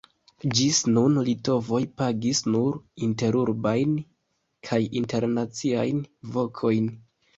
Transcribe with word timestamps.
Ĝis 0.59 0.77
nun 0.93 1.17
litovoj 1.27 1.81
pagis 2.01 2.41
nur 2.55 2.79
interurbajn 3.09 3.93
kaj 4.71 4.81
internaciajn 5.03 6.05
vokojn. 6.39 6.95